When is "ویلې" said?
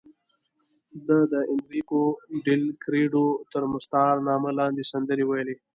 5.29-5.55